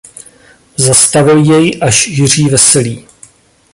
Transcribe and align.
Zastavil 0.77 1.37
jej 1.37 1.79
až 1.81 2.07
Jiří 2.07 2.49
Veselý. 2.49 3.07